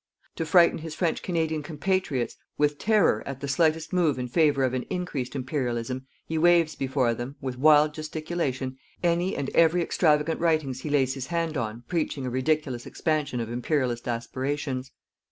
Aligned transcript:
To 0.37 0.47
frighten 0.47 0.79
his 0.79 0.95
French 0.95 1.21
Canadian 1.21 1.61
compatriots 1.61 2.35
with 2.57 2.79
terror 2.79 3.21
at 3.27 3.39
the 3.39 3.47
slightest 3.47 3.93
move 3.93 4.17
in 4.17 4.27
favour 4.27 4.63
of 4.63 4.73
an 4.73 4.81
increased 4.89 5.35
Imperialism, 5.35 6.07
he 6.25 6.39
waves 6.39 6.73
before 6.73 7.13
them, 7.13 7.35
with 7.39 7.59
wild 7.59 7.93
gesticulation, 7.93 8.77
any 9.03 9.35
and 9.35 9.51
every 9.51 9.83
extravagant 9.83 10.39
writings 10.39 10.81
he 10.81 10.89
lays 10.89 11.13
his 11.13 11.27
hand 11.27 11.55
on 11.55 11.83
preaching 11.87 12.25
a 12.25 12.31
ridiculous 12.31 12.87
expansion 12.87 13.39
of 13.39 13.51
Imperialist 13.51 14.07
aspirations. 14.07 14.89